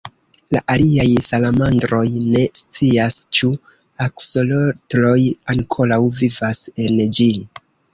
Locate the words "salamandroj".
1.25-1.99